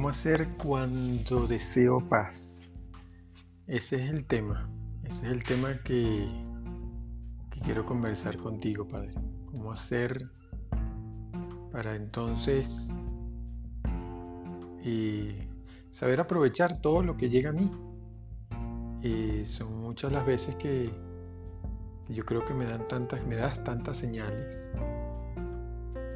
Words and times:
¿Cómo 0.00 0.08
hacer 0.08 0.48
cuando 0.56 1.46
deseo 1.46 2.00
paz? 2.08 2.62
Ese 3.66 3.96
es 3.96 4.10
el 4.10 4.24
tema. 4.24 4.66
Ese 5.02 5.26
es 5.26 5.32
el 5.32 5.42
tema 5.42 5.78
que, 5.84 6.26
quiero 7.62 7.84
conversar 7.84 8.38
contigo, 8.38 8.88
Padre. 8.88 9.12
¿Cómo 9.50 9.70
hacer 9.70 10.30
para 11.70 11.96
entonces 11.96 12.94
eh, 14.86 15.46
saber 15.90 16.20
aprovechar 16.20 16.80
todo 16.80 17.02
lo 17.02 17.18
que 17.18 17.28
llega 17.28 17.50
a 17.50 17.52
mí? 17.52 17.70
Eh, 19.02 19.42
son 19.44 19.82
muchas 19.82 20.12
las 20.12 20.24
veces 20.24 20.56
que, 20.56 20.90
que 22.06 22.14
yo 22.14 22.24
creo 22.24 22.42
que 22.46 22.54
me 22.54 22.64
dan 22.64 22.88
tantas, 22.88 23.26
me 23.26 23.36
das 23.36 23.62
tantas 23.64 23.98
señales. 23.98 24.72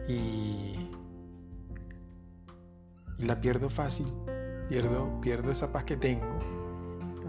Y 0.09 0.74
y 3.19 3.25
la 3.25 3.41
pierdo 3.41 3.69
fácil, 3.69 4.13
pierdo, 4.69 5.21
pierdo 5.21 5.51
esa 5.51 5.71
paz 5.73 5.85
que 5.85 5.97
tengo. 5.97 6.39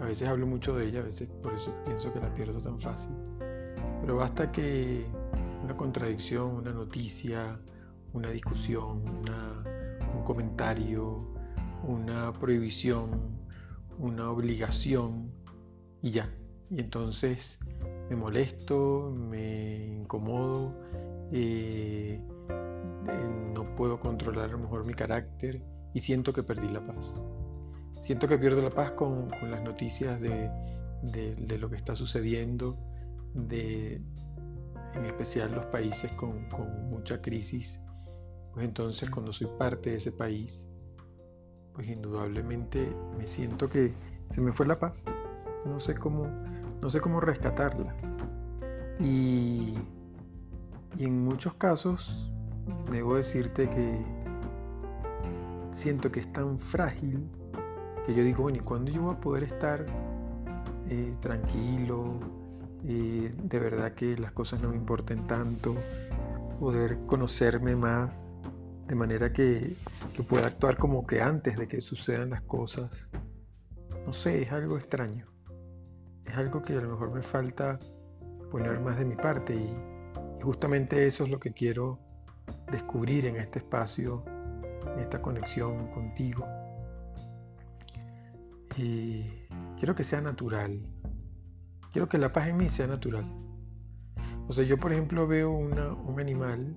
A 0.00 0.04
veces 0.04 0.28
hablo 0.28 0.46
mucho 0.46 0.76
de 0.76 0.86
ella, 0.86 1.00
a 1.00 1.04
veces 1.04 1.28
por 1.42 1.54
eso 1.54 1.74
pienso 1.84 2.12
que 2.12 2.20
la 2.20 2.32
pierdo 2.34 2.60
tan 2.60 2.80
fácil. 2.80 3.10
Pero 4.00 4.16
basta 4.16 4.52
que 4.52 5.06
una 5.62 5.76
contradicción, 5.76 6.54
una 6.56 6.72
noticia, 6.72 7.58
una 8.12 8.30
discusión, 8.30 9.02
un 10.14 10.24
comentario, 10.24 11.26
una 11.82 12.32
prohibición, 12.32 13.38
una 13.98 14.30
obligación 14.30 15.32
y 16.02 16.10
ya. 16.10 16.30
Y 16.70 16.80
entonces 16.80 17.58
me 18.10 18.16
molesto, 18.16 19.12
me 19.14 19.86
incomodo, 20.00 20.74
eh, 21.32 22.20
eh, 23.08 23.28
no 23.54 23.74
puedo 23.76 23.98
controlar 23.98 24.46
a 24.46 24.52
lo 24.52 24.58
mejor 24.58 24.84
mi 24.84 24.94
carácter 24.94 25.62
y 25.96 26.00
siento 26.00 26.34
que 26.34 26.42
perdí 26.42 26.68
la 26.68 26.84
paz. 26.84 27.18
Siento 28.00 28.28
que 28.28 28.36
pierdo 28.36 28.60
la 28.60 28.68
paz 28.68 28.90
con, 28.90 29.30
las 29.50 29.62
noticias 29.62 30.20
de, 30.20 30.50
lo 31.58 31.70
que 31.70 31.76
está 31.76 31.96
sucediendo, 31.96 32.76
de, 33.32 34.02
en 34.94 35.06
especial 35.06 35.52
los 35.54 35.64
países 35.64 36.12
con, 36.12 36.50
mucha 36.90 37.22
crisis. 37.22 37.80
Pues 38.52 38.66
entonces 38.66 39.08
cuando 39.08 39.32
soy 39.32 39.48
parte 39.58 39.88
de 39.88 39.96
ese 39.96 40.12
país, 40.12 40.68
pues 41.72 41.88
indudablemente 41.88 42.94
me 43.16 43.26
siento 43.26 43.66
que 43.70 43.94
se 44.28 44.42
me 44.42 44.52
fue 44.52 44.66
la 44.66 44.78
paz. 44.78 45.02
No 45.64 45.80
sé 45.80 45.94
cómo, 45.94 46.26
no 46.82 46.90
sé 46.90 47.00
cómo 47.00 47.20
rescatarla. 47.20 47.96
Y, 49.00 49.72
y 50.98 51.04
en 51.04 51.24
muchos 51.24 51.54
casos 51.54 52.30
debo 52.90 53.16
decirte 53.16 53.70
que 53.70 54.15
siento 55.76 56.10
que 56.10 56.20
es 56.20 56.32
tan 56.32 56.58
frágil 56.58 57.28
que 58.06 58.14
yo 58.14 58.24
digo, 58.24 58.44
bueno, 58.44 58.58
¿y 58.58 58.60
cuándo 58.60 58.90
yo 58.90 59.02
voy 59.02 59.14
a 59.14 59.20
poder 59.20 59.44
estar 59.44 59.84
eh, 60.88 61.14
tranquilo? 61.20 62.18
Eh, 62.84 63.34
de 63.36 63.58
verdad 63.58 63.92
que 63.92 64.16
las 64.16 64.32
cosas 64.32 64.62
no 64.62 64.70
me 64.70 64.76
importen 64.76 65.26
tanto, 65.26 65.74
poder 66.58 66.98
conocerme 67.06 67.76
más, 67.76 68.30
de 68.86 68.94
manera 68.94 69.32
que, 69.32 69.76
pueda 70.28 70.46
actuar 70.46 70.78
como 70.78 71.06
que 71.06 71.20
antes 71.20 71.58
de 71.58 71.68
que 71.68 71.80
sucedan 71.80 72.30
las 72.30 72.42
cosas. 72.42 73.10
No 74.06 74.12
sé, 74.12 74.42
es 74.42 74.52
algo 74.52 74.76
extraño. 74.76 75.26
Es 76.24 76.36
algo 76.36 76.62
que 76.62 76.74
a 76.74 76.80
lo 76.80 76.90
mejor 76.90 77.12
me 77.12 77.22
falta 77.22 77.78
poner 78.50 78.80
más 78.80 78.98
de 78.98 79.04
mi 79.04 79.16
parte 79.16 79.54
y 79.54 80.42
justamente 80.42 81.06
eso 81.06 81.24
es 81.24 81.30
lo 81.30 81.38
que 81.38 81.52
quiero 81.52 81.98
descubrir 82.70 83.26
en 83.26 83.36
este 83.36 83.58
espacio 83.58 84.24
esta 84.98 85.22
conexión 85.22 85.88
contigo. 85.92 86.46
Y 88.76 89.24
quiero 89.78 89.94
que 89.94 90.04
sea 90.04 90.20
natural. 90.20 90.78
Quiero 91.92 92.08
que 92.08 92.18
la 92.18 92.32
paz 92.32 92.48
en 92.48 92.58
mí 92.58 92.68
sea 92.68 92.86
natural. 92.86 93.24
O 94.48 94.52
sea, 94.52 94.64
yo 94.64 94.78
por 94.78 94.92
ejemplo 94.92 95.26
veo 95.26 95.50
un 95.50 96.20
animal 96.20 96.76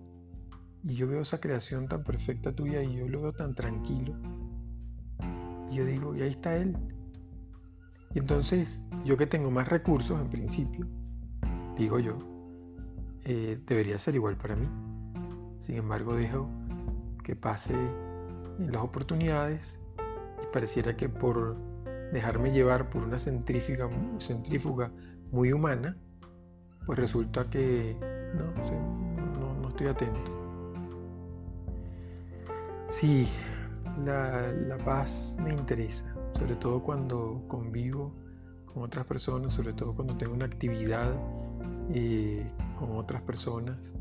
y 0.83 0.95
yo 0.95 1.07
veo 1.07 1.21
esa 1.21 1.39
creación 1.39 1.87
tan 1.87 2.03
perfecta 2.03 2.55
tuya 2.55 2.81
y 2.81 2.97
yo 2.97 3.07
lo 3.07 3.21
veo 3.21 3.33
tan 3.33 3.53
tranquilo. 3.53 4.15
Y 5.71 5.75
yo 5.75 5.85
digo, 5.85 6.15
y 6.15 6.21
ahí 6.21 6.31
está 6.31 6.55
él. 6.55 6.77
Y 8.13 8.19
entonces, 8.19 8.83
yo 9.05 9.17
que 9.17 9.27
tengo 9.27 9.51
más 9.51 9.67
recursos 9.67 10.19
en 10.19 10.29
principio, 10.29 10.87
digo 11.77 11.99
yo, 11.99 12.17
eh, 13.25 13.61
debería 13.67 13.99
ser 13.99 14.15
igual 14.15 14.35
para 14.37 14.55
mí. 14.55 14.67
Sin 15.59 15.75
embargo, 15.75 16.15
dejo 16.15 16.49
que 17.23 17.35
pase 17.35 17.75
las 18.59 18.81
oportunidades 18.81 19.79
y 20.43 20.53
pareciera 20.53 20.95
que 20.95 21.09
por 21.09 21.57
dejarme 22.11 22.51
llevar 22.51 22.89
por 22.89 23.03
una 23.03 23.19
centrífuga, 23.19 24.91
muy 25.31 25.53
humana, 25.53 25.95
pues 26.85 26.97
resulta 26.97 27.47
que 27.49 27.95
no, 28.35 29.61
no, 29.61 29.69
estoy 29.69 29.87
atento. 29.87 30.31
Sí, 32.89 33.27
la, 34.03 34.51
la, 34.51 34.77
paz 34.79 35.37
me 35.43 35.51
interesa, 35.51 36.11
sobre 36.33 36.55
todo 36.55 36.81
cuando 36.81 37.43
convivo 37.47 38.11
con 38.65 38.83
otras 38.83 39.05
personas, 39.05 39.53
sobre 39.53 39.73
todo 39.73 39.93
cuando 39.93 40.17
tengo 40.17 40.33
una 40.33 40.45
actividad 40.45 41.13
eh, 41.93 42.45
con 42.79 42.97
otras 42.97 43.21
personas 43.21 43.93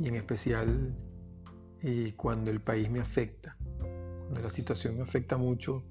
y 0.00 0.08
en 0.08 0.16
especial 0.16 0.94
y 1.88 2.10
cuando 2.12 2.50
el 2.50 2.60
país 2.60 2.90
me 2.90 2.98
afecta, 2.98 3.56
cuando 3.78 4.40
la 4.40 4.50
situación 4.50 4.96
me 4.96 5.04
afecta 5.04 5.36
mucho, 5.36 5.84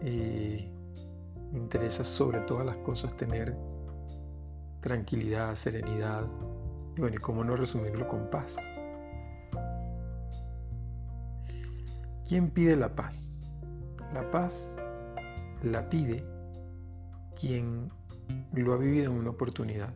me 0.00 0.72
interesa 1.52 2.02
sobre 2.02 2.40
todas 2.40 2.64
las 2.64 2.76
cosas 2.78 3.14
tener 3.14 3.54
tranquilidad, 4.80 5.54
serenidad 5.54 6.24
y 6.96 7.00
bueno, 7.00 7.16
y 7.16 7.18
cómo 7.18 7.44
no 7.44 7.56
resumirlo 7.56 8.08
con 8.08 8.30
paz. 8.30 8.56
¿Quién 12.26 12.50
pide 12.50 12.74
la 12.74 12.94
paz? 12.96 13.44
La 14.14 14.30
paz 14.30 14.78
la 15.62 15.90
pide 15.90 16.24
quien 17.38 17.90
lo 18.54 18.72
ha 18.72 18.78
vivido 18.78 19.12
en 19.12 19.18
una 19.18 19.30
oportunidad. 19.30 19.94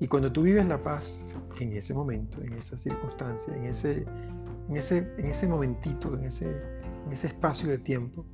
Y 0.00 0.08
cuando 0.08 0.32
tú 0.32 0.42
vives 0.42 0.66
la 0.66 0.80
paz 0.80 1.26
en 1.60 1.74
ese 1.74 1.92
momento, 1.92 2.40
en 2.40 2.54
esa 2.54 2.78
circunstancia, 2.78 3.54
en 3.54 3.64
ese, 3.64 4.06
en 4.68 4.76
ese, 4.76 5.12
en 5.18 5.26
ese 5.26 5.46
momentito, 5.46 6.16
en 6.16 6.24
ese, 6.24 6.48
en 7.04 7.12
ese 7.12 7.26
espacio 7.26 7.68
de 7.68 7.76
tiempo, 7.76 8.24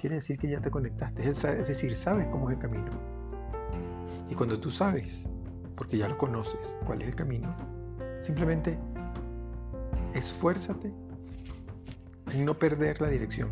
quiere 0.00 0.16
decir 0.16 0.38
que 0.38 0.50
ya 0.50 0.60
te 0.60 0.68
conectaste. 0.68 1.30
Es 1.30 1.68
decir, 1.68 1.94
sabes 1.94 2.26
cómo 2.28 2.50
es 2.50 2.56
el 2.56 2.62
camino. 2.62 2.90
Y 4.28 4.34
cuando 4.34 4.58
tú 4.58 4.68
sabes, 4.68 5.28
porque 5.76 5.98
ya 5.98 6.08
lo 6.08 6.18
conoces, 6.18 6.76
cuál 6.84 7.00
es 7.00 7.08
el 7.08 7.14
camino, 7.14 7.54
simplemente 8.20 8.76
esfuérzate 10.14 10.92
en 12.32 12.44
no 12.44 12.58
perder 12.58 13.00
la 13.00 13.08
dirección. 13.08 13.50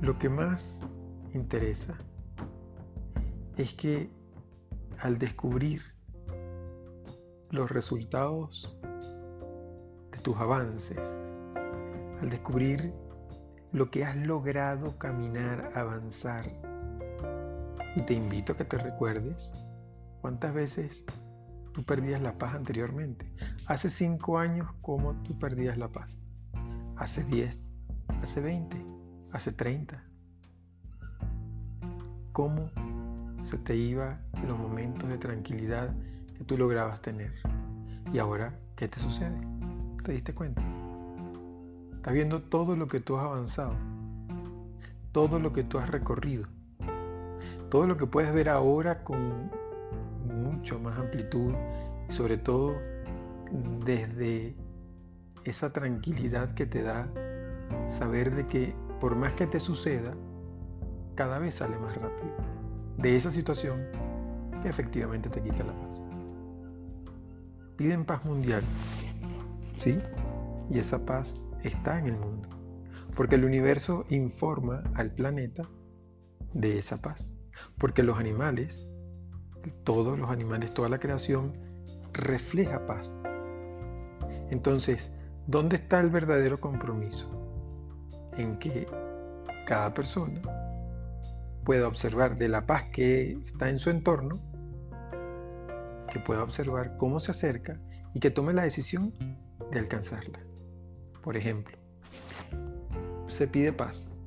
Lo 0.00 0.16
que 0.16 0.28
más 0.28 0.86
interesa 1.32 1.98
es 3.56 3.74
que 3.74 4.10
al 5.04 5.18
descubrir 5.18 5.82
los 7.50 7.70
resultados 7.70 8.74
de 10.10 10.18
tus 10.22 10.34
avances, 10.38 11.36
al 12.22 12.30
descubrir 12.30 12.94
lo 13.70 13.90
que 13.90 14.06
has 14.06 14.16
logrado 14.16 14.98
caminar, 14.98 15.72
avanzar. 15.74 16.50
Y 17.94 18.00
te 18.00 18.14
invito 18.14 18.54
a 18.54 18.56
que 18.56 18.64
te 18.64 18.78
recuerdes 18.78 19.52
cuántas 20.22 20.54
veces 20.54 21.04
tú 21.74 21.84
perdías 21.84 22.22
la 22.22 22.38
paz 22.38 22.54
anteriormente. 22.54 23.30
Hace 23.66 23.90
cinco 23.90 24.38
años, 24.38 24.68
¿cómo 24.80 25.22
tú 25.22 25.38
perdías 25.38 25.76
la 25.76 25.92
paz? 25.92 26.24
Hace 26.96 27.24
diez, 27.24 27.74
hace 28.22 28.40
veinte, 28.40 28.82
hace 29.32 29.52
treinta. 29.52 30.02
¿Cómo 32.32 32.70
se 33.42 33.58
te 33.58 33.76
iba 33.76 34.18
los 34.46 34.58
momentos 34.58 35.08
de 35.08 35.18
tranquilidad 35.18 35.94
que 36.36 36.44
tú 36.44 36.56
lograbas 36.56 37.00
tener. 37.00 37.32
Y 38.12 38.18
ahora, 38.18 38.58
¿qué 38.76 38.88
te 38.88 39.00
sucede? 39.00 39.36
¿Te 40.02 40.12
diste 40.12 40.34
cuenta? 40.34 40.62
Estás 41.94 42.12
viendo 42.12 42.42
todo 42.42 42.76
lo 42.76 42.86
que 42.88 43.00
tú 43.00 43.16
has 43.16 43.24
avanzado, 43.24 43.74
todo 45.12 45.38
lo 45.38 45.52
que 45.52 45.62
tú 45.62 45.78
has 45.78 45.88
recorrido, 45.88 46.46
todo 47.70 47.86
lo 47.86 47.96
que 47.96 48.06
puedes 48.06 48.32
ver 48.34 48.48
ahora 48.48 49.02
con 49.02 49.50
mucho 50.26 50.78
más 50.80 50.98
amplitud 50.98 51.54
y 52.08 52.12
sobre 52.12 52.36
todo 52.36 52.76
desde 53.84 54.54
esa 55.44 55.72
tranquilidad 55.72 56.52
que 56.52 56.66
te 56.66 56.82
da 56.82 57.08
saber 57.86 58.34
de 58.34 58.46
que 58.46 58.74
por 59.00 59.16
más 59.16 59.32
que 59.32 59.46
te 59.46 59.60
suceda, 59.60 60.14
cada 61.14 61.38
vez 61.38 61.56
sale 61.56 61.78
más 61.78 61.96
rápido 61.96 62.34
de 62.98 63.16
esa 63.16 63.30
situación 63.30 63.86
efectivamente 64.64 65.28
te 65.28 65.42
quita 65.42 65.64
la 65.64 65.72
paz. 65.80 66.04
Piden 67.76 68.04
paz 68.04 68.24
mundial, 68.24 68.62
¿sí? 69.78 69.98
y 70.70 70.78
esa 70.78 71.04
paz 71.04 71.42
está 71.62 71.98
en 71.98 72.06
el 72.06 72.16
mundo. 72.16 72.48
Porque 73.16 73.36
el 73.36 73.44
universo 73.44 74.04
informa 74.08 74.82
al 74.94 75.12
planeta 75.12 75.68
de 76.52 76.78
esa 76.78 77.00
paz. 77.00 77.36
Porque 77.78 78.02
los 78.02 78.18
animales, 78.18 78.88
todos 79.84 80.18
los 80.18 80.30
animales, 80.30 80.72
toda 80.72 80.88
la 80.88 80.98
creación, 80.98 81.52
refleja 82.12 82.86
paz. 82.86 83.22
Entonces, 84.50 85.12
¿dónde 85.46 85.76
está 85.76 86.00
el 86.00 86.10
verdadero 86.10 86.60
compromiso? 86.60 87.30
En 88.36 88.58
que 88.58 88.86
cada 89.66 89.94
persona 89.94 90.40
pueda 91.64 91.88
observar 91.88 92.36
de 92.36 92.48
la 92.48 92.66
paz 92.66 92.84
que 92.84 93.38
está 93.44 93.70
en 93.70 93.78
su 93.78 93.90
entorno, 93.90 94.40
que 96.14 96.20
pueda 96.20 96.44
observar 96.44 96.96
cómo 96.96 97.18
se 97.18 97.32
acerca 97.32 97.76
y 98.14 98.20
que 98.20 98.30
tome 98.30 98.54
la 98.54 98.62
decisión 98.62 99.12
de 99.72 99.80
alcanzarla. 99.80 100.38
Por 101.24 101.36
ejemplo, 101.36 101.76
se 103.26 103.48
pide 103.48 103.72
paz. 103.72 104.20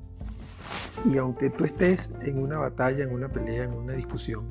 Y 1.06 1.16
aunque 1.16 1.48
tú 1.48 1.64
estés 1.64 2.10
en 2.20 2.42
una 2.42 2.58
batalla, 2.58 3.04
en 3.04 3.14
una 3.14 3.30
pelea, 3.32 3.64
en 3.64 3.72
una 3.72 3.94
discusión, 3.94 4.50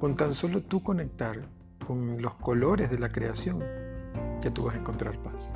con 0.00 0.16
tan 0.16 0.34
solo 0.34 0.62
tú 0.62 0.82
conectar 0.82 1.38
con 1.86 2.22
los 2.22 2.34
colores 2.36 2.90
de 2.90 2.98
la 2.98 3.10
creación, 3.10 3.62
ya 4.40 4.50
tú 4.54 4.64
vas 4.64 4.74
a 4.74 4.78
encontrar 4.78 5.22
paz. 5.22 5.52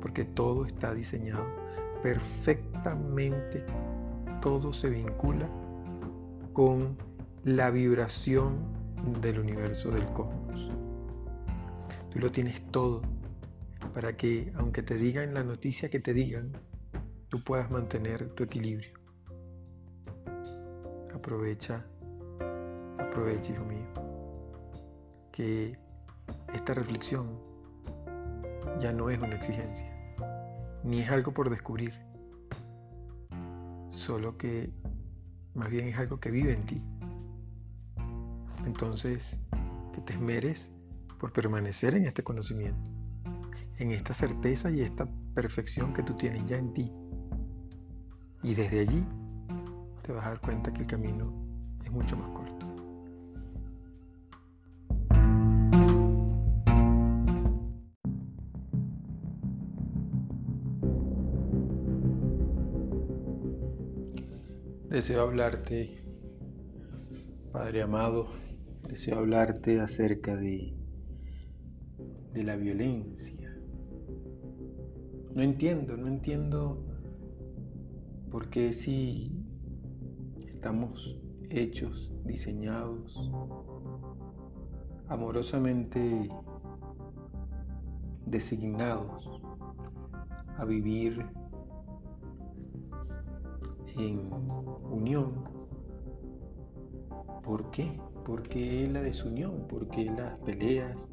Porque 0.00 0.24
todo 0.24 0.66
está 0.66 0.92
diseñado 0.92 1.46
perfectamente, 2.02 3.64
todo 4.40 4.72
se 4.72 4.90
vincula 4.90 5.48
con 6.52 6.96
la 7.44 7.70
vibración 7.70 8.77
del 9.20 9.38
universo 9.38 9.90
del 9.90 10.04
cosmos. 10.12 10.70
Tú 12.10 12.18
lo 12.18 12.30
tienes 12.30 12.62
todo 12.70 13.02
para 13.94 14.16
que, 14.16 14.52
aunque 14.56 14.82
te 14.82 14.94
digan 14.94 15.34
la 15.34 15.42
noticia 15.42 15.88
que 15.88 16.00
te 16.00 16.14
digan, 16.14 16.52
tú 17.28 17.42
puedas 17.42 17.70
mantener 17.70 18.30
tu 18.30 18.44
equilibrio. 18.44 18.98
Aprovecha, 21.14 21.84
aprovecha, 22.98 23.52
hijo 23.52 23.64
mío, 23.64 23.86
que 25.32 25.78
esta 26.54 26.74
reflexión 26.74 27.40
ya 28.80 28.92
no 28.92 29.10
es 29.10 29.18
una 29.18 29.34
exigencia, 29.34 29.90
ni 30.84 31.00
es 31.00 31.10
algo 31.10 31.32
por 31.32 31.50
descubrir, 31.50 31.92
solo 33.90 34.36
que 34.36 34.72
más 35.54 35.70
bien 35.70 35.88
es 35.88 35.98
algo 35.98 36.20
que 36.20 36.30
vive 36.30 36.52
en 36.52 36.62
ti. 36.64 36.82
Entonces, 38.68 39.38
que 39.94 40.02
te 40.02 40.12
esmeres 40.12 40.70
por 41.18 41.32
permanecer 41.32 41.94
en 41.94 42.04
este 42.04 42.22
conocimiento, 42.22 42.90
en 43.78 43.92
esta 43.92 44.12
certeza 44.12 44.70
y 44.70 44.82
esta 44.82 45.08
perfección 45.34 45.94
que 45.94 46.02
tú 46.02 46.14
tienes 46.14 46.46
ya 46.46 46.58
en 46.58 46.74
ti. 46.74 46.92
Y 48.42 48.54
desde 48.54 48.80
allí 48.80 49.02
te 50.02 50.12
vas 50.12 50.26
a 50.26 50.28
dar 50.28 50.40
cuenta 50.42 50.70
que 50.70 50.82
el 50.82 50.86
camino 50.86 51.32
es 51.82 51.90
mucho 51.90 52.14
más 52.18 52.28
corto. 52.28 52.66
Deseo 64.90 65.22
hablarte, 65.22 66.04
Padre 67.50 67.82
amado, 67.82 68.28
deseo 68.88 69.18
hablarte 69.18 69.80
acerca 69.80 70.34
de, 70.34 70.74
de 72.32 72.42
la 72.42 72.56
violencia. 72.56 73.54
No 75.34 75.42
entiendo, 75.42 75.96
no 75.96 76.08
entiendo 76.08 76.84
por 78.30 78.48
qué 78.48 78.72
si 78.72 79.44
estamos 80.46 81.20
hechos, 81.50 82.12
diseñados, 82.24 83.30
amorosamente 85.08 86.28
designados 88.26 89.40
a 90.56 90.64
vivir 90.64 91.24
en 93.96 94.32
unión. 94.90 95.44
¿Por 97.42 97.70
qué? 97.70 97.98
¿Por 98.28 98.42
qué 98.42 98.86
la 98.92 99.00
desunión? 99.00 99.66
¿Por 99.68 99.88
qué 99.88 100.04
las 100.04 100.36
peleas? 100.40 101.08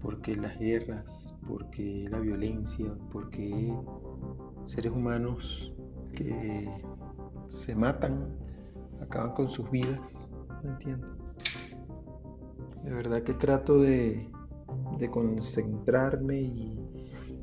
¿Por 0.00 0.22
qué 0.22 0.34
las 0.34 0.58
guerras? 0.58 1.34
¿Por 1.46 1.68
qué 1.68 2.08
la 2.08 2.20
violencia? 2.20 2.86
¿Por 3.12 3.28
qué 3.28 3.70
seres 4.64 4.92
humanos 4.92 5.74
que 6.14 6.70
se 7.48 7.74
matan, 7.74 8.34
acaban 9.02 9.32
con 9.32 9.46
sus 9.46 9.70
vidas? 9.70 10.32
No 10.64 10.70
entiendo. 10.70 11.06
De 12.82 12.94
verdad 12.94 13.22
que 13.24 13.34
trato 13.34 13.78
de, 13.78 14.30
concentrarme 15.10 16.40
y, 16.40 16.80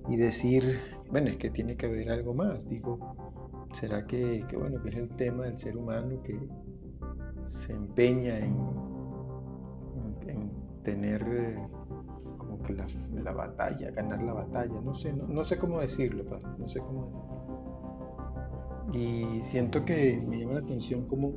y 0.09 0.18
decir, 0.18 0.63
bueno, 1.12 1.27
es 1.27 1.38
que 1.38 1.51
tiene 1.51 1.77
que 1.77 1.86
haber 1.86 2.09
algo 2.09 2.33
más. 2.33 2.68
Digo, 2.68 2.97
¿Será 3.74 4.06
que, 4.07 4.45
bueno, 4.57 4.81
que 4.81 4.89
es 4.89 4.95
el 4.95 5.09
tema 5.09 5.45
del 5.45 5.57
ser 5.57 5.77
humano 5.77 6.21
que 6.24 6.39
se 7.50 7.74
empeña 7.74 8.38
en, 8.40 8.56
en, 10.28 10.51
tener 10.84 11.22
eh, 11.28 11.68
como 12.38 12.62
que 12.62 12.74
la, 12.74 13.31
batalla, 13.34 13.92
ganar 13.92 14.22
la 14.24 14.34
batalla? 14.34 14.81
No 14.81 14.94
sé, 14.94 15.13
no, 15.13 15.44
sé 15.44 15.57
cómo 15.57 15.80
decirlo, 15.80 16.24
no 16.57 16.68
sé 16.68 16.80
cómo 16.80 17.07
decirlo. 17.07 17.40
Y 18.94 19.42
siento 19.42 19.86
que 19.86 20.24
me 20.28 20.40
llama 20.40 20.54
la 20.54 20.60
atención 20.62 21.06
como 21.06 21.34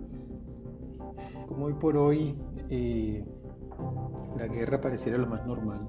hoy 1.59 1.75
por 1.75 1.97
hoy 1.97 2.35
eh, 2.71 3.25
la 4.39 4.47
guerra 4.47 4.81
pareciera 4.81 5.19
lo 5.19 5.27
más 5.27 5.47
normal. 5.47 5.87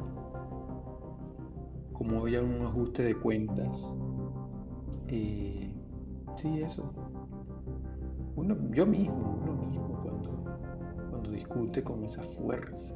Como 1.93 2.21
hoy 2.21 2.35
un 2.35 2.65
ajuste 2.65 3.03
de 3.03 3.15
cuentas. 3.15 3.95
Eh, 5.07 5.73
Sí, 6.35 6.61
eso. 6.61 6.83
Uno, 8.35 8.57
yo 8.71 8.85
mismo, 8.85 9.39
uno 9.41 9.52
discute 11.43 11.83
con 11.83 12.03
esa 12.03 12.23
fuerza, 12.23 12.95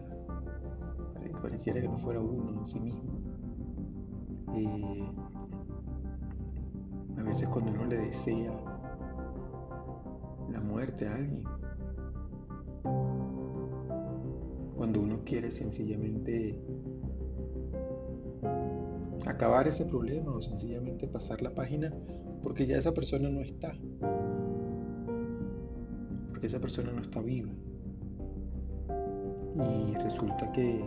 pareciera 1.42 1.82
que 1.82 1.88
no 1.88 1.98
fuera 1.98 2.20
uno 2.22 2.60
en 2.60 2.68
sí 2.68 2.80
mismo. 2.80 3.04
Eh, 4.56 5.12
a 7.18 7.24
veces 7.24 7.50
cuando 7.50 7.72
uno 7.72 7.86
le 7.86 7.98
desea 7.98 8.54
la 10.50 10.62
muerte 10.62 11.08
a 11.08 11.16
alguien, 11.16 11.44
cuando 14.78 15.02
uno 15.02 15.24
quiere 15.26 15.52
sencillamente 15.52 16.64
acabar 19.28 19.68
ese 19.68 19.86
problema 19.86 20.32
o 20.32 20.42
sencillamente 20.42 21.08
pasar 21.08 21.42
la 21.42 21.54
página, 21.54 21.94
porque 22.42 22.66
ya 22.66 22.78
esa 22.78 22.94
persona 22.94 23.30
no 23.30 23.42
está. 23.42 23.76
Porque 26.30 26.48
esa 26.48 26.60
persona 26.60 26.92
no 26.94 27.02
está 27.02 27.22
viva. 27.22 27.52
Y 29.60 29.96
resulta 29.96 30.52
que, 30.52 30.84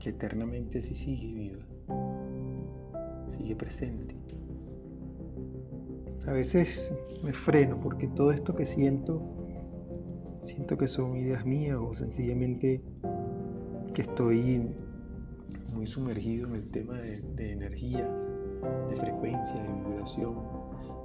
que 0.00 0.10
eternamente 0.10 0.82
sí 0.82 0.94
sigue 0.94 1.34
viva. 1.34 1.66
Sigue 3.28 3.56
presente. 3.56 4.14
A 6.26 6.32
veces 6.32 6.94
me 7.24 7.32
freno 7.32 7.80
porque 7.80 8.06
todo 8.08 8.32
esto 8.32 8.54
que 8.54 8.66
siento, 8.66 9.22
siento 10.42 10.76
que 10.76 10.86
son 10.86 11.16
ideas 11.16 11.46
mías 11.46 11.78
o 11.80 11.94
sencillamente 11.94 12.82
que 13.94 14.02
estoy 14.02 14.68
muy 15.72 15.86
sumergido 15.86 16.48
en 16.48 16.54
el 16.56 16.70
tema 16.70 16.98
de, 16.98 17.52
energías 17.52 18.28
de 18.90 18.96
frecuencia, 18.96 19.62
de 19.62 19.90
vibración. 19.90 20.34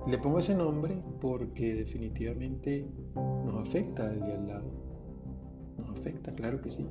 le 0.07 0.17
pongo 0.17 0.39
ese 0.39 0.55
nombre 0.55 1.01
porque 1.21 1.75
definitivamente 1.75 2.85
nos 3.15 3.65
afecta 3.65 4.09
al 4.09 4.19
de 4.19 4.33
al 4.33 4.47
lado. 4.47 4.82
Claro 6.12 6.62
que 6.62 6.69
sí. 6.69 6.88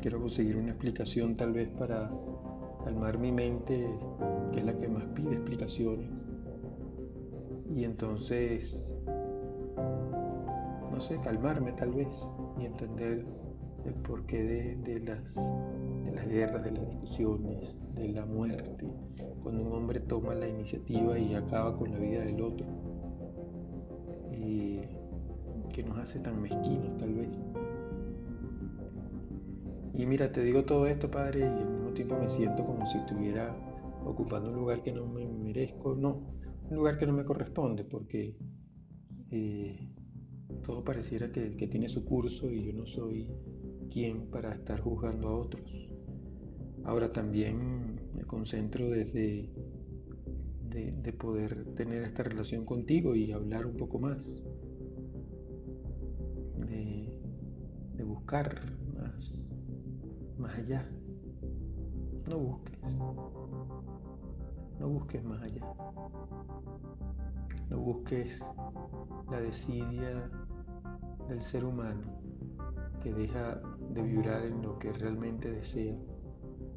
Quiero 0.00 0.20
conseguir 0.20 0.56
una 0.56 0.70
explicación 0.70 1.36
tal 1.36 1.52
vez 1.52 1.68
para 1.68 2.10
calmar 2.84 3.18
mi 3.18 3.32
mente, 3.32 3.90
que 4.52 4.60
es 4.60 4.64
la 4.64 4.76
que 4.76 4.88
más 4.88 5.04
pide 5.14 5.32
explicaciones. 5.32 6.08
Y 7.68 7.84
entonces, 7.84 8.96
no 10.90 11.00
sé, 11.00 11.20
calmarme 11.20 11.72
tal 11.72 11.92
vez 11.92 12.28
y 12.58 12.66
entender 12.66 13.26
el 13.84 13.94
porqué 13.94 14.76
de, 14.76 15.00
las, 15.00 15.34
de 15.34 16.12
las 16.12 16.28
guerras, 16.28 16.64
de 16.64 16.72
las 16.72 16.86
discusiones, 16.86 17.80
de 17.94 18.08
la 18.08 18.24
muerte, 18.26 18.86
cuando 19.42 19.62
un 19.62 19.72
hombre 19.72 20.00
toma 20.00 20.34
la 20.34 20.48
iniciativa 20.48 21.18
y 21.18 21.34
acaba 21.34 21.76
con 21.76 21.92
la 21.92 21.98
vida 21.98 22.20
del 22.20 22.40
otro, 22.40 22.66
hace 26.00 26.20
tan 26.20 26.40
mezquinos 26.40 26.96
tal 26.98 27.14
vez. 27.14 27.40
Y 29.94 30.06
mira, 30.06 30.32
te 30.32 30.42
digo 30.42 30.64
todo 30.64 30.86
esto, 30.86 31.10
Padre, 31.10 31.40
y 31.40 31.42
al 31.42 31.70
mismo 31.70 31.92
tiempo 31.92 32.18
me 32.18 32.28
siento 32.28 32.64
como 32.64 32.86
si 32.86 32.98
estuviera 32.98 33.54
ocupando 34.04 34.50
un 34.50 34.56
lugar 34.56 34.82
que 34.82 34.92
no 34.92 35.06
me 35.06 35.26
merezco, 35.28 35.94
no, 35.94 36.32
un 36.70 36.76
lugar 36.76 36.98
que 36.98 37.06
no 37.06 37.12
me 37.12 37.24
corresponde, 37.24 37.84
porque 37.84 38.36
eh, 39.30 39.90
todo 40.62 40.84
pareciera 40.84 41.30
que, 41.32 41.50
tiene 41.50 41.88
su 41.88 42.04
curso 42.04 42.50
y 42.50 42.64
yo 42.64 42.72
no 42.72 42.86
soy 42.86 43.28
quien 43.90 44.30
para 44.30 44.52
estar 44.52 44.80
juzgando 44.80 45.28
a 45.28 45.36
otros. 45.36 45.90
Ahora 46.84 47.12
también 47.12 48.00
me 48.14 48.22
concentro 48.22 48.88
desde 48.88 49.50
de, 50.70 51.12
poder 51.12 51.74
tener 51.74 52.02
esta 52.04 52.22
relación 52.22 52.64
contigo 52.64 53.14
y 53.16 53.32
hablar 53.32 53.66
un 53.66 53.76
poco 53.76 53.98
más, 53.98 54.42
de, 56.70 58.04
buscar 58.04 58.54
más, 58.94 59.52
más 60.38 60.54
allá. 60.56 60.88
No 62.28 62.38
busques, 62.38 62.78
no 64.78 64.88
busques 64.88 65.22
más 65.24 65.42
allá. 65.42 65.62
No 67.68 67.78
busques 67.78 68.42
la 69.30 69.40
desidia 69.40 70.30
del 71.28 71.42
ser 71.42 71.64
humano 71.64 72.02
que 73.02 73.12
deja 73.12 73.60
de 73.90 74.02
vibrar 74.02 74.44
en 74.44 74.62
lo 74.62 74.78
que 74.78 74.92
realmente 74.92 75.50
desea 75.50 75.96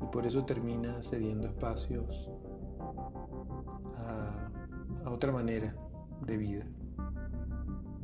y 0.01 0.05
por 0.11 0.25
eso 0.25 0.45
termina 0.45 1.01
cediendo 1.01 1.47
espacios 1.47 2.29
a, 3.95 4.51
a 5.05 5.09
otra 5.09 5.31
manera 5.31 5.75
de 6.25 6.37
vida, 6.37 6.65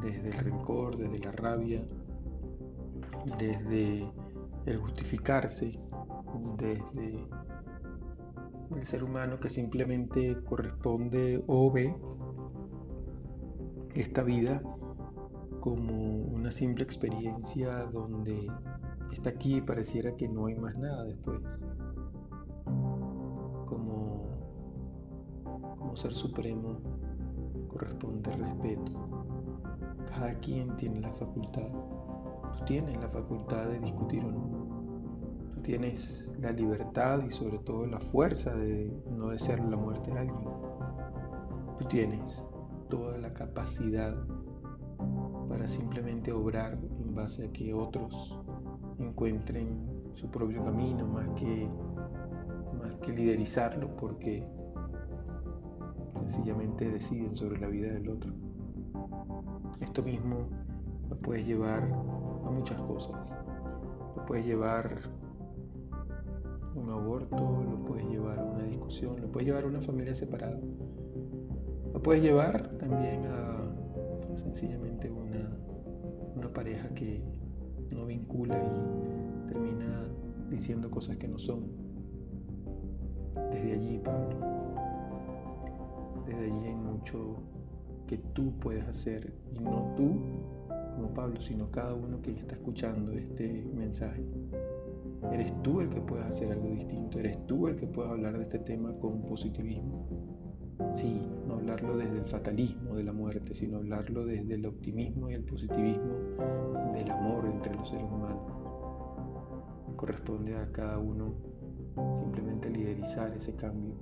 desde 0.01 0.29
el 0.29 0.37
rencor, 0.37 0.97
desde 0.97 1.19
la 1.19 1.31
rabia, 1.31 1.81
desde 3.37 4.11
el 4.65 4.77
justificarse, 4.77 5.79
desde 6.57 7.27
el 8.75 8.83
ser 8.83 9.03
humano 9.03 9.39
que 9.39 9.49
simplemente 9.49 10.35
corresponde 10.43 11.43
o 11.47 11.71
ve 11.71 11.95
esta 13.95 14.23
vida 14.23 14.61
como 15.59 15.93
una 15.95 16.51
simple 16.51 16.83
experiencia 16.83 17.83
donde 17.85 18.49
está 19.11 19.31
aquí 19.31 19.57
y 19.57 19.61
pareciera 19.61 20.15
que 20.15 20.27
no 20.27 20.45
hay 20.45 20.55
más 20.55 20.77
nada 20.77 21.03
después. 21.03 21.65
Como, 23.65 24.23
como 25.43 25.95
ser 25.95 26.13
supremo 26.13 26.79
corresponde 27.67 28.31
respeto. 28.31 29.28
Cada 30.09 30.33
quien 30.39 30.75
tiene 30.77 31.01
la 31.01 31.11
facultad. 31.13 31.69
Tú 32.57 32.65
tienes 32.65 32.99
la 32.99 33.07
facultad 33.07 33.67
de 33.67 33.79
discutir 33.79 34.23
o 34.25 34.31
no. 34.31 34.49
Tú 35.53 35.61
tienes 35.61 36.33
la 36.39 36.51
libertad 36.51 37.23
y 37.23 37.31
sobre 37.31 37.59
todo 37.59 37.85
la 37.85 37.99
fuerza 37.99 38.55
de 38.55 38.91
no 39.11 39.29
desear 39.29 39.59
la 39.59 39.77
muerte 39.77 40.11
a 40.11 40.21
alguien. 40.21 40.49
Tú 41.77 41.85
tienes 41.85 42.47
toda 42.89 43.17
la 43.17 43.33
capacidad 43.33 44.15
para 45.47 45.67
simplemente 45.67 46.31
obrar 46.31 46.77
en 46.97 47.15
base 47.15 47.47
a 47.47 47.51
que 47.51 47.73
otros 47.73 48.39
encuentren 48.97 50.11
su 50.15 50.29
propio 50.29 50.63
camino 50.63 51.07
más 51.07 51.29
que, 51.39 51.69
más 52.77 52.95
que 52.97 53.13
liderizarlo 53.13 53.95
porque 53.95 54.45
sencillamente 56.15 56.89
deciden 56.91 57.35
sobre 57.35 57.59
la 57.59 57.67
vida 57.67 57.91
del 57.93 58.09
otro. 58.09 58.33
Esto 59.81 60.03
mismo 60.03 60.47
lo 61.09 61.17
puedes 61.17 61.45
llevar 61.45 61.83
a 61.83 62.49
muchas 62.51 62.79
cosas. 62.81 63.33
Lo 64.15 64.25
puedes 64.25 64.45
llevar 64.45 65.01
a 65.91 66.79
un 66.79 66.89
aborto, 66.89 67.35
lo 67.37 67.77
puedes 67.85 68.05
llevar 68.07 68.39
a 68.39 68.43
una 68.43 68.63
discusión, 68.63 69.21
lo 69.21 69.31
puedes 69.31 69.47
llevar 69.47 69.63
a 69.63 69.67
una 69.67 69.81
familia 69.81 70.15
separada 70.15 70.59
puedes 72.01 72.23
llevar 72.23 72.67
también 72.77 73.25
a 73.25 74.37
sencillamente 74.37 75.11
una, 75.11 75.57
una 76.35 76.51
pareja 76.53 76.89
que 76.93 77.21
no 77.95 78.05
vincula 78.05 78.57
y 78.57 79.47
termina 79.47 80.07
diciendo 80.49 80.89
cosas 80.89 81.17
que 81.17 81.27
no 81.27 81.37
son. 81.37 81.65
Desde 83.51 83.73
allí, 83.73 83.99
Pablo, 83.99 84.37
desde 86.25 86.45
allí 86.45 86.67
hay 86.67 86.75
mucho 86.75 87.35
que 88.09 88.17
tú 88.17 88.57
puedes 88.59 88.83
hacer 88.85 89.31
y 89.53 89.59
no 89.59 89.93
tú 89.95 90.19
como 90.95 91.13
Pablo, 91.13 91.39
sino 91.39 91.69
cada 91.69 91.93
uno 91.93 92.19
que 92.23 92.31
está 92.31 92.55
escuchando 92.55 93.11
este 93.11 93.69
mensaje. 93.75 94.25
Eres 95.31 95.53
tú 95.61 95.79
el 95.79 95.89
que 95.89 96.01
puedes 96.01 96.25
hacer 96.25 96.51
algo 96.51 96.69
distinto, 96.69 97.19
eres 97.19 97.45
tú 97.45 97.67
el 97.67 97.75
que 97.75 97.85
puedes 97.85 98.11
hablar 98.11 98.35
de 98.35 98.43
este 98.45 98.57
tema 98.57 98.91
con 98.93 99.21
positivismo, 99.21 100.07
Sí, 100.91 101.21
no 101.45 101.55
hablarlo 101.55 101.97
desde 101.97 102.17
el 102.17 102.25
fatalismo 102.25 102.95
de 102.95 103.03
la 103.03 103.13
muerte, 103.13 103.53
sino 103.53 103.77
hablarlo 103.77 104.25
desde 104.25 104.55
el 104.55 104.65
optimismo 104.65 105.29
y 105.29 105.33
el 105.33 105.43
positivismo 105.43 106.15
del 106.93 107.11
amor 107.11 107.45
entre 107.45 107.75
los 107.75 107.89
seres 107.89 108.05
humanos. 108.05 108.41
Corresponde 109.97 110.55
a 110.55 110.71
cada 110.71 110.97
uno 110.97 111.35
simplemente 112.15 112.71
liderizar 112.71 113.35
ese 113.35 113.55
cambio 113.55 113.93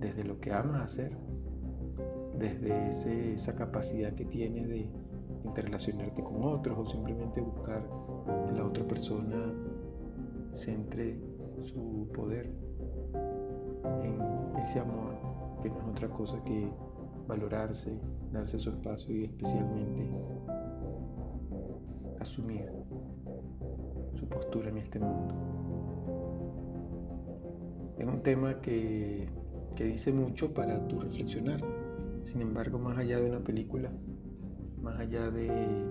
desde 0.00 0.24
lo 0.24 0.40
que 0.40 0.52
amas 0.52 0.80
hacer, 0.80 1.16
desde 2.42 3.34
esa 3.34 3.54
capacidad 3.54 4.12
que 4.14 4.24
tienes 4.24 4.68
de 4.68 4.90
interrelacionarte 5.44 6.22
con 6.22 6.42
otros 6.42 6.76
o 6.76 6.84
simplemente 6.84 7.40
buscar 7.40 7.88
que 8.46 8.52
la 8.52 8.64
otra 8.64 8.84
persona 8.86 9.54
centre 10.50 11.18
su 11.62 12.08
poder 12.12 12.50
en 14.02 14.20
ese 14.60 14.80
amor 14.80 15.14
que 15.62 15.70
no 15.70 15.78
es 15.78 15.86
otra 15.86 16.08
cosa 16.08 16.42
que 16.44 16.68
valorarse, 17.28 17.96
darse 18.32 18.58
su 18.58 18.70
espacio 18.70 19.14
y 19.14 19.24
especialmente 19.24 20.10
asumir 22.18 22.68
su 24.14 24.28
postura 24.28 24.70
en 24.70 24.78
este 24.78 24.98
mundo. 24.98 25.34
Es 27.98 28.06
un 28.06 28.20
tema 28.22 28.60
que, 28.60 29.28
que 29.76 29.84
dice 29.84 30.12
mucho 30.12 30.52
para 30.52 30.88
tu 30.88 30.98
reflexionar. 30.98 31.62
Sin 32.22 32.40
embargo, 32.40 32.78
más 32.78 32.96
allá 32.98 33.18
de 33.20 33.28
una 33.28 33.42
película, 33.42 33.92
más 34.80 34.98
allá 35.00 35.30
de 35.30 35.84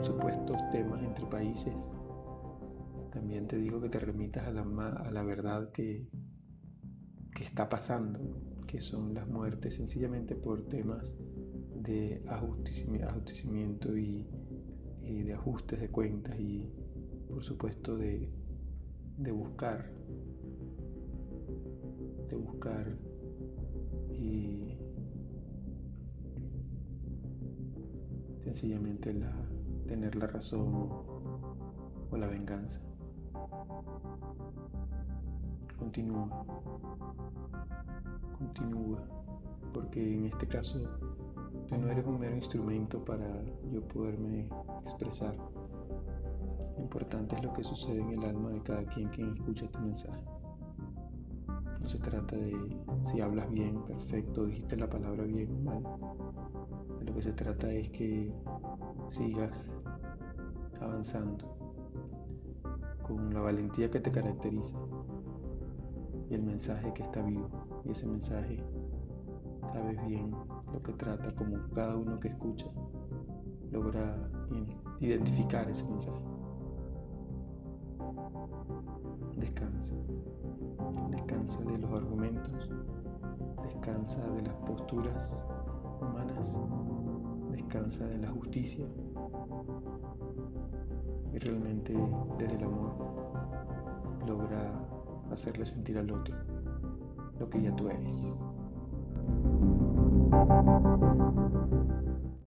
supuestos 0.00 0.58
temas 0.70 1.02
entre 1.02 1.24
países, 1.26 1.94
también 3.10 3.48
te 3.48 3.56
digo 3.56 3.80
que 3.80 3.88
te 3.88 3.98
remitas 3.98 4.46
a 4.46 4.52
la, 4.52 5.22
verdad 5.22 5.72
que, 5.72 6.06
está 7.40 7.68
pasando 7.68 8.18
que 8.66 8.80
son 8.80 9.14
las 9.14 9.26
muertes 9.28 9.76
sencillamente 9.76 10.34
por 10.34 10.66
temas 10.68 11.16
de 11.74 12.22
ajusticiamiento 12.26 13.96
y, 13.96 14.28
de 15.02 15.32
ajustes 15.32 15.80
de 15.80 15.88
cuentas 15.88 16.38
y 16.38 16.70
por 17.28 17.42
supuesto 17.42 17.96
de 17.96 18.30
buscar, 19.32 19.90
de 22.28 22.36
buscar 22.36 23.07
sencillamente 28.48 29.12
la, 29.12 29.30
tener 29.86 30.16
la 30.16 30.26
razón 30.26 30.88
o 32.10 32.16
la 32.16 32.26
venganza. 32.26 32.80
Continúa 35.78 36.44
continúa, 38.38 39.00
porque 39.74 40.14
en 40.14 40.26
este 40.26 40.46
caso 40.46 40.80
tú 41.66 41.76
no 41.76 41.88
eres 41.88 42.06
un 42.06 42.20
mero 42.20 42.36
instrumento 42.36 43.04
para 43.04 43.26
yo 43.70 43.86
poderme 43.88 44.48
expresar. 44.82 45.36
Lo 46.76 46.82
importante 46.82 47.36
es 47.36 47.42
lo 47.42 47.52
que 47.52 47.64
sucede 47.64 48.00
en 48.00 48.10
el 48.10 48.24
alma 48.24 48.50
de 48.50 48.62
cada 48.62 48.84
quien 48.84 49.08
quien 49.08 49.34
escucha 49.34 49.64
este 49.64 49.80
mensaje. 49.80 50.22
No 51.80 51.86
se 51.86 51.98
trata 51.98 52.36
de 52.36 52.54
si 53.04 53.20
hablas 53.20 53.50
bien, 53.50 53.82
perfecto, 53.84 54.46
dijiste 54.46 54.76
la 54.76 54.88
palabra 54.88 55.24
bien 55.24 55.54
o 55.54 55.58
mal. 55.60 55.82
Que 57.18 57.22
se 57.22 57.32
trata 57.32 57.68
es 57.72 57.90
que 57.90 58.32
sigas 59.08 59.76
avanzando 60.80 61.58
con 63.02 63.34
la 63.34 63.40
valentía 63.40 63.90
que 63.90 63.98
te 63.98 64.08
caracteriza 64.08 64.76
y 66.30 66.34
el 66.34 66.44
mensaje 66.44 66.94
que 66.94 67.02
está 67.02 67.20
vivo. 67.22 67.48
Y 67.84 67.90
ese 67.90 68.06
mensaje, 68.06 68.62
sabes 69.72 70.00
bien 70.06 70.30
lo 70.72 70.80
que 70.80 70.92
trata, 70.92 71.34
como 71.34 71.56
cada 71.74 71.96
uno 71.96 72.20
que 72.20 72.28
escucha 72.28 72.68
logra 73.72 74.30
identificar 75.00 75.68
ese 75.68 75.90
mensaje. 75.90 76.24
Descansa. 79.34 79.96
Descansa 81.10 81.60
de 81.62 81.78
los 81.78 81.90
argumentos. 81.90 82.70
Descansa 83.64 84.24
de 84.34 84.42
las 84.42 84.54
posturas 84.54 85.44
humanas. 86.00 86.60
Descansa 87.50 88.06
de 88.06 88.18
la 88.18 88.28
justicia. 88.28 88.86
Y 91.32 91.38
realmente 91.38 91.94
desde 92.38 92.56
el 92.56 92.64
amor 92.64 92.92
logra 94.26 94.72
hacerle 95.30 95.64
sentir 95.64 95.98
al 95.98 96.10
otro 96.10 96.34
lo 97.38 97.48
que 97.48 97.62
ya 97.62 97.74
tú 97.76 97.88
eres. 97.88 98.34